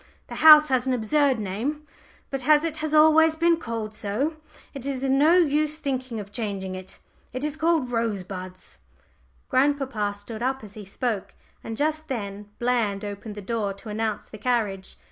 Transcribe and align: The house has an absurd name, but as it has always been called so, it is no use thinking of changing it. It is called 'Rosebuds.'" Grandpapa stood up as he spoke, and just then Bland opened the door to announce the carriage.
The 0.29 0.35
house 0.41 0.69
has 0.69 0.87
an 0.87 0.93
absurd 0.93 1.37
name, 1.39 1.85
but 2.31 2.47
as 2.47 2.63
it 2.63 2.77
has 2.77 2.95
always 2.95 3.35
been 3.35 3.57
called 3.57 3.93
so, 3.93 4.37
it 4.73 4.83
is 4.83 5.03
no 5.03 5.33
use 5.35 5.77
thinking 5.77 6.19
of 6.19 6.31
changing 6.31 6.73
it. 6.73 6.97
It 7.33 7.43
is 7.43 7.55
called 7.55 7.91
'Rosebuds.'" 7.91 8.79
Grandpapa 9.47 10.15
stood 10.15 10.41
up 10.41 10.63
as 10.63 10.73
he 10.73 10.85
spoke, 10.85 11.35
and 11.63 11.77
just 11.77 12.07
then 12.07 12.49
Bland 12.57 13.05
opened 13.05 13.35
the 13.35 13.43
door 13.43 13.73
to 13.75 13.89
announce 13.89 14.27
the 14.27 14.39
carriage. 14.39 14.97